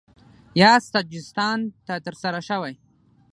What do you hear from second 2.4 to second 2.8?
شوی